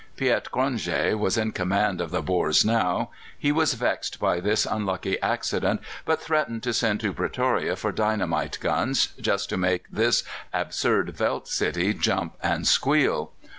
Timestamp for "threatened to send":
6.19-6.99